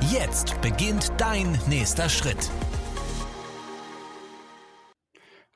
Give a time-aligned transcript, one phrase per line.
[0.00, 2.50] Jetzt beginnt dein nächster Schritt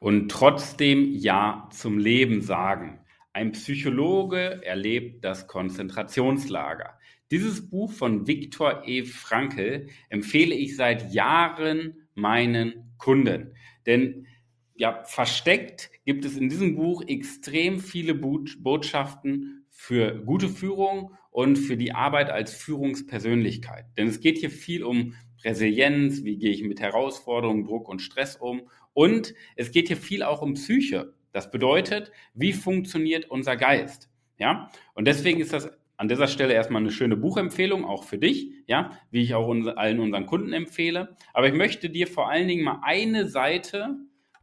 [0.00, 3.00] und trotzdem Ja zum Leben sagen.
[3.32, 6.98] Ein Psychologe erlebt das Konzentrationslager.
[7.30, 9.04] Dieses Buch von Viktor E.
[9.04, 13.54] Frankl empfehle ich seit Jahren meinen Kunden.
[13.86, 14.26] Denn
[14.74, 21.76] ja, versteckt gibt es in diesem Buch extrem viele Botschaften für gute Führung und für
[21.76, 23.84] die Arbeit als Führungspersönlichkeit.
[23.96, 25.14] Denn es geht hier viel um
[25.44, 28.62] Resilienz, wie gehe ich mit Herausforderungen, Druck und Stress um.
[28.92, 31.14] Und es geht hier viel auch um Psyche.
[31.30, 34.10] Das bedeutet, wie funktioniert unser Geist?
[34.36, 38.50] Ja, und deswegen ist das an dieser Stelle erstmal eine schöne Buchempfehlung, auch für dich,
[38.66, 41.16] ja, wie ich auch uns, allen unseren Kunden empfehle.
[41.32, 43.96] Aber ich möchte dir vor allen Dingen mal eine Seite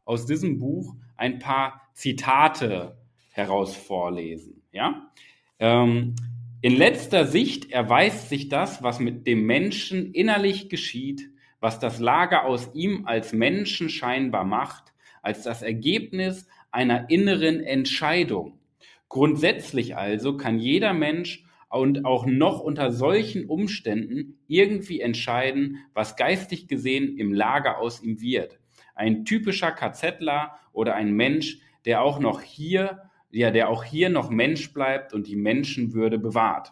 [0.06, 2.98] aus diesem Buch, ein paar Zitate
[3.36, 5.10] heraus vorlesen, ja.
[5.58, 6.16] Ähm,
[6.62, 12.46] in letzter Sicht erweist sich das, was mit dem Menschen innerlich geschieht, was das Lager
[12.46, 18.60] aus ihm als Menschen scheinbar macht, als das Ergebnis einer inneren Entscheidung.
[19.08, 26.68] Grundsätzlich also kann jeder Mensch und auch noch unter solchen Umständen irgendwie entscheiden, was geistig
[26.68, 28.60] gesehen im Lager aus ihm wird.
[28.94, 34.30] Ein typischer KZler oder ein Mensch, der auch noch hier ja, der auch hier noch
[34.30, 36.72] Mensch bleibt und die Menschenwürde bewahrt.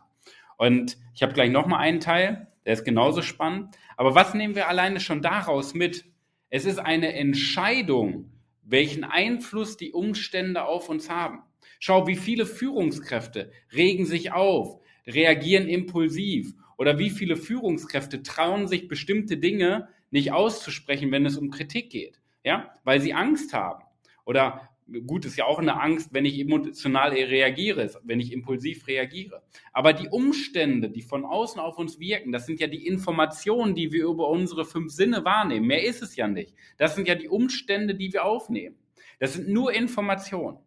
[0.58, 3.76] Und ich habe gleich noch mal einen Teil, der ist genauso spannend.
[3.98, 6.06] Aber was nehmen wir alleine schon daraus mit?
[6.50, 8.32] Es ist eine Entscheidung,
[8.64, 11.42] welchen Einfluss die Umstände auf uns haben.
[11.80, 18.88] Schau, wie viele Führungskräfte regen sich auf, reagieren impulsiv oder wie viele Führungskräfte trauen sich
[18.88, 23.84] bestimmte Dinge nicht auszusprechen, wenn es um Kritik geht, ja, weil sie Angst haben
[24.26, 24.70] oder
[25.02, 29.44] gut, ist ja auch eine Angst, wenn ich emotional reagiere, wenn ich impulsiv reagiere.
[29.72, 33.92] Aber die Umstände, die von außen auf uns wirken, das sind ja die Informationen, die
[33.92, 35.68] wir über unsere fünf Sinne wahrnehmen.
[35.68, 36.54] Mehr ist es ja nicht.
[36.78, 38.76] Das sind ja die Umstände, die wir aufnehmen.
[39.20, 40.58] Das sind nur Informationen.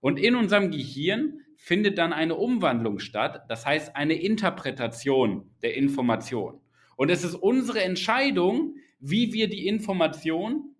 [0.00, 6.60] Und in unserem Gehirn findet dann eine Umwandlung statt, das heißt eine Interpretation der Information.
[6.96, 10.73] Und es ist unsere Entscheidung, wie wir die Information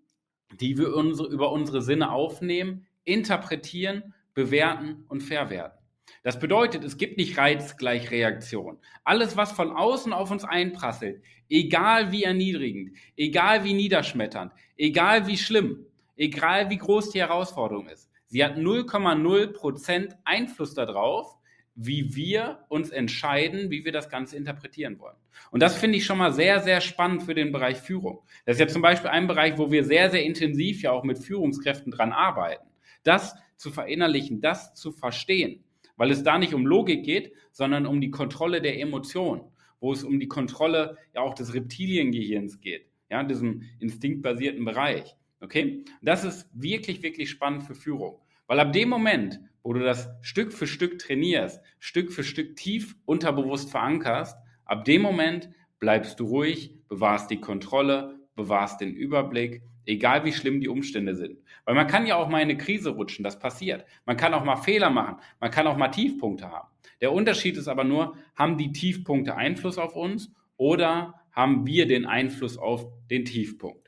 [0.60, 5.78] die wir unsere, über unsere Sinne aufnehmen, interpretieren, bewerten und verwerten.
[6.22, 8.78] Das bedeutet, es gibt nicht Reiz gleich Reaktion.
[9.04, 15.36] Alles, was von außen auf uns einprasselt, egal wie erniedrigend, egal wie niederschmetternd, egal wie
[15.36, 21.36] schlimm, egal wie groß die Herausforderung ist, sie hat 0,0% Einfluss darauf,
[21.74, 25.16] wie wir uns entscheiden, wie wir das Ganze interpretieren wollen.
[25.50, 28.20] Und das finde ich schon mal sehr, sehr spannend für den Bereich Führung.
[28.46, 31.18] Das ist ja zum Beispiel ein Bereich, wo wir sehr, sehr intensiv ja auch mit
[31.18, 32.66] Führungskräften dran arbeiten.
[33.02, 35.64] Das zu verinnerlichen, das zu verstehen,
[35.96, 39.42] weil es da nicht um Logik geht, sondern um die Kontrolle der Emotionen,
[39.80, 45.16] wo es um die Kontrolle ja auch des Reptiliengehirns geht, ja, diesem instinktbasierten Bereich.
[45.40, 45.84] Okay?
[46.02, 48.18] Das ist wirklich, wirklich spannend für Führung.
[48.46, 52.94] Weil ab dem Moment, wo du das Stück für Stück trainierst, Stück für Stück tief
[53.06, 55.48] unterbewusst verankerst, ab dem Moment
[55.80, 61.38] bleibst du ruhig, bewahrst die Kontrolle, bewahrst den Überblick, egal wie schlimm die Umstände sind.
[61.64, 63.86] Weil man kann ja auch mal in eine Krise rutschen, das passiert.
[64.04, 66.68] Man kann auch mal Fehler machen, man kann auch mal Tiefpunkte haben.
[67.00, 72.04] Der Unterschied ist aber nur, haben die Tiefpunkte Einfluss auf uns oder haben wir den
[72.04, 73.83] Einfluss auf den Tiefpunkt?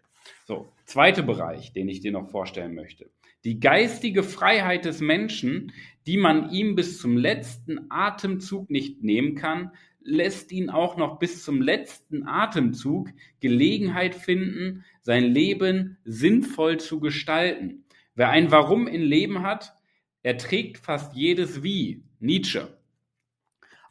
[0.87, 3.11] Zweiter Bereich, den ich dir noch vorstellen möchte.
[3.45, 5.73] Die geistige Freiheit des Menschen,
[6.07, 11.45] die man ihm bis zum letzten Atemzug nicht nehmen kann, lässt ihn auch noch bis
[11.45, 13.11] zum letzten Atemzug
[13.41, 17.85] Gelegenheit finden, sein Leben sinnvoll zu gestalten.
[18.15, 19.75] Wer ein Warum im Leben hat,
[20.23, 22.05] erträgt fast jedes Wie.
[22.19, 22.79] Nietzsche.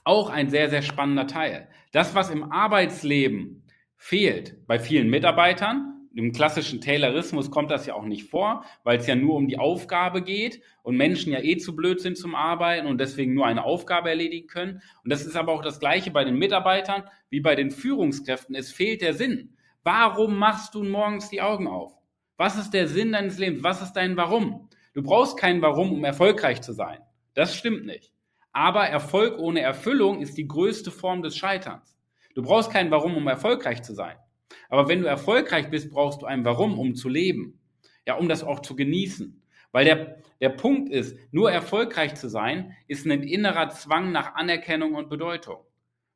[0.03, 1.67] Auch ein sehr, sehr spannender Teil.
[1.91, 3.63] Das, was im Arbeitsleben
[3.97, 9.07] fehlt bei vielen Mitarbeitern, im klassischen Taylorismus kommt das ja auch nicht vor, weil es
[9.07, 12.87] ja nur um die Aufgabe geht und Menschen ja eh zu blöd sind zum Arbeiten
[12.87, 14.81] und deswegen nur eine Aufgabe erledigen können.
[15.03, 18.55] Und das ist aber auch das Gleiche bei den Mitarbeitern wie bei den Führungskräften.
[18.55, 19.57] Es fehlt der Sinn.
[19.83, 21.93] Warum machst du morgens die Augen auf?
[22.37, 23.61] Was ist der Sinn deines Lebens?
[23.61, 24.69] Was ist dein Warum?
[24.93, 26.99] Du brauchst kein Warum, um erfolgreich zu sein.
[27.33, 28.13] Das stimmt nicht.
[28.53, 31.97] Aber Erfolg ohne Erfüllung ist die größte Form des Scheiterns.
[32.35, 34.15] Du brauchst kein Warum, um erfolgreich zu sein.
[34.69, 37.59] Aber wenn du erfolgreich bist, brauchst du ein Warum, um zu leben.
[38.07, 39.41] Ja, um das auch zu genießen.
[39.71, 44.93] Weil der, der Punkt ist, nur erfolgreich zu sein, ist ein innerer Zwang nach Anerkennung
[44.93, 45.57] und Bedeutung.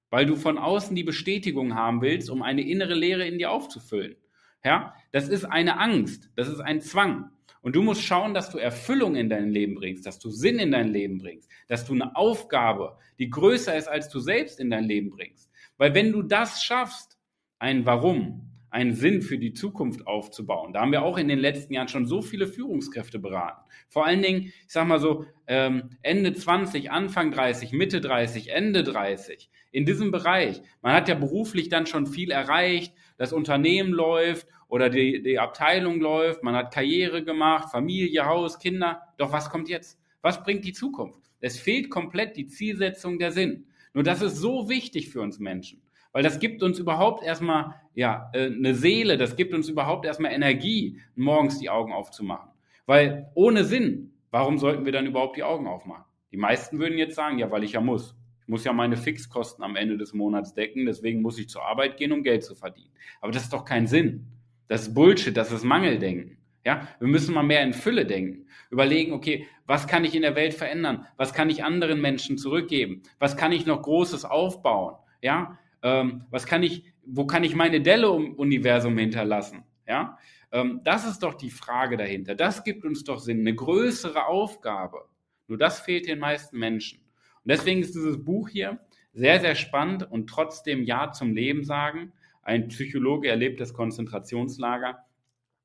[0.10, 4.16] Weil du von außen die Bestätigung haben willst, um eine innere Leere in dir aufzufüllen.
[4.64, 7.31] Ja, das ist eine Angst, das ist ein Zwang.
[7.62, 10.72] Und du musst schauen, dass du Erfüllung in dein Leben bringst, dass du Sinn in
[10.72, 14.86] dein Leben bringst, dass du eine Aufgabe, die größer ist als du selbst in dein
[14.86, 15.52] Leben bringst.
[15.78, 17.19] Weil wenn du das schaffst,
[17.60, 20.74] ein Warum, einen Sinn für die Zukunft aufzubauen.
[20.74, 23.62] Da haben wir auch in den letzten Jahren schon so viele Führungskräfte beraten.
[23.88, 28.84] Vor allen Dingen, ich sag mal so, ähm, Ende 20, Anfang 30, Mitte 30, Ende
[28.84, 29.50] 30.
[29.72, 30.62] In diesem Bereich.
[30.82, 36.00] Man hat ja beruflich dann schon viel erreicht, das Unternehmen läuft oder die, die Abteilung
[36.00, 39.02] läuft, man hat Karriere gemacht, Familie, Haus, Kinder.
[39.18, 40.00] Doch was kommt jetzt?
[40.22, 41.20] Was bringt die Zukunft?
[41.42, 43.66] Es fehlt komplett die Zielsetzung der Sinn.
[43.94, 45.82] Nur das ist so wichtig für uns Menschen.
[46.12, 50.32] Weil das gibt uns überhaupt erstmal ja, äh, eine Seele, das gibt uns überhaupt erstmal
[50.32, 52.50] Energie, morgens die Augen aufzumachen.
[52.86, 56.06] Weil ohne Sinn, warum sollten wir dann überhaupt die Augen aufmachen?
[56.32, 58.16] Die meisten würden jetzt sagen, ja, weil ich ja muss.
[58.42, 61.98] Ich muss ja meine Fixkosten am Ende des Monats decken, deswegen muss ich zur Arbeit
[61.98, 62.92] gehen, um Geld zu verdienen.
[63.22, 64.28] Aber das ist doch kein Sinn.
[64.68, 66.38] Das ist Bullshit, das ist Mangeldenken.
[66.66, 68.48] Ja, wir müssen mal mehr in Fülle denken.
[68.70, 71.06] Überlegen, okay, was kann ich in der Welt verändern?
[71.18, 73.02] Was kann ich anderen Menschen zurückgeben?
[73.18, 74.96] Was kann ich noch Großes aufbauen?
[75.22, 79.64] Ja, ähm, was kann ich, wo kann ich meine Delle im Universum hinterlassen?
[79.88, 80.18] Ja,
[80.52, 82.36] ähm, das ist doch die Frage dahinter.
[82.36, 85.06] Das gibt uns doch Sinn, eine größere Aufgabe.
[85.48, 87.00] Nur das fehlt den meisten Menschen.
[87.00, 88.80] Und deswegen ist dieses Buch hier
[89.14, 92.14] sehr, sehr spannend und trotzdem Ja zum Leben sagen.
[92.42, 95.06] Ein Psychologe erlebt das Konzentrationslager,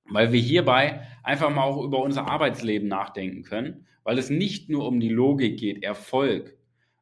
[0.06, 4.86] weil wir hierbei einfach mal auch über unser Arbeitsleben nachdenken können, weil es nicht nur
[4.86, 6.56] um die Logik geht, Erfolg.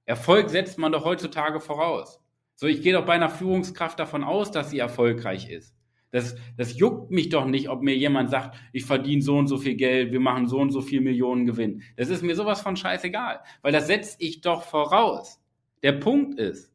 [0.05, 2.22] Erfolg setzt man doch heutzutage voraus.
[2.63, 5.75] So, ich gehe doch bei einer Führungskraft davon aus, dass sie erfolgreich ist.
[6.13, 9.59] Das, das juckt mich doch nicht, ob mir jemand sagt, ich verdiene so und so
[9.59, 11.83] viel Geld, wir machen so und so viel Millionen Gewinn.
[11.97, 15.43] Das ist mir sowas von scheißegal, weil das setze ich doch voraus.
[15.83, 16.73] Der Punkt ist,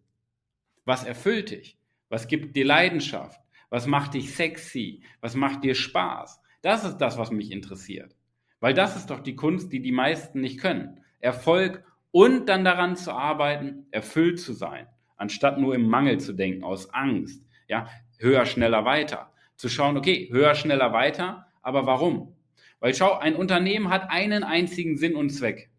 [0.83, 1.77] was erfüllt dich?
[2.09, 3.39] Was gibt dir Leidenschaft?
[3.69, 5.03] Was macht dich sexy?
[5.21, 6.41] Was macht dir Spaß?
[6.63, 8.13] Das ist das, was mich interessiert.
[8.59, 10.99] Weil das ist doch die Kunst, die die meisten nicht können.
[11.21, 14.87] Erfolg und dann daran zu arbeiten, erfüllt zu sein
[15.17, 17.43] anstatt nur im Mangel zu denken, aus Angst.
[17.67, 19.31] Ja, höher, schneller, weiter.
[19.55, 22.35] Zu schauen, okay, höher, schneller, weiter, aber warum?
[22.79, 25.69] Weil schau, ein Unternehmen hat einen einzigen Sinn und Zweck.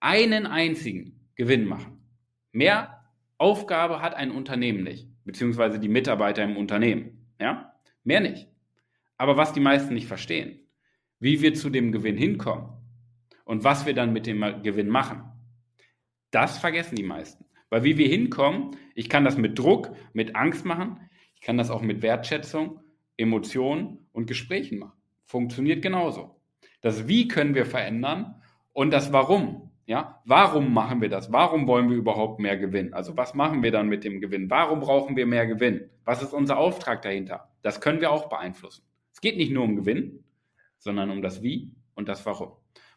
[0.00, 1.98] Einen einzigen Gewinn machen.
[2.52, 3.04] Mehr
[3.38, 7.26] Aufgabe hat ein Unternehmen nicht, beziehungsweise die Mitarbeiter im Unternehmen.
[7.40, 7.74] Ja,
[8.04, 8.48] mehr nicht.
[9.16, 10.60] Aber was die meisten nicht verstehen,
[11.18, 12.68] wie wir zu dem Gewinn hinkommen
[13.44, 15.22] und was wir dann mit dem Gewinn machen,
[16.30, 17.44] das vergessen die meisten.
[17.74, 21.00] Weil wie wir hinkommen, ich kann das mit Druck, mit Angst machen,
[21.34, 22.78] ich kann das auch mit Wertschätzung,
[23.16, 24.96] Emotionen und Gesprächen machen.
[25.24, 26.40] Funktioniert genauso.
[26.82, 28.40] Das Wie können wir verändern
[28.72, 29.72] und das Warum.
[29.86, 31.32] Ja, warum machen wir das?
[31.32, 32.94] Warum wollen wir überhaupt mehr Gewinn?
[32.94, 34.48] Also was machen wir dann mit dem Gewinn?
[34.50, 35.90] Warum brauchen wir mehr Gewinn?
[36.04, 37.50] Was ist unser Auftrag dahinter?
[37.62, 38.84] Das können wir auch beeinflussen.
[39.12, 40.22] Es geht nicht nur um Gewinn,
[40.78, 42.52] sondern um das Wie und das Warum.